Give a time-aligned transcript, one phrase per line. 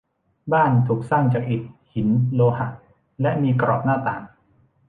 [0.53, 1.61] บ้านถูกสร้างจากอิฐ
[1.93, 2.67] หิน โลหะ
[3.21, 4.21] และมีกรอบหน้าต่าง